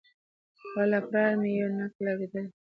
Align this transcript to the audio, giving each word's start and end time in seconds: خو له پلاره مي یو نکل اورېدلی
خو 0.67 0.81
له 0.91 0.99
پلاره 1.07 1.35
مي 1.41 1.51
یو 1.59 1.69
نکل 1.77 2.05
اورېدلی 2.11 2.49